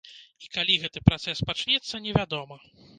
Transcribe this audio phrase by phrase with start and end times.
[0.45, 2.55] І калі гэты працэс пачнецца, невядома.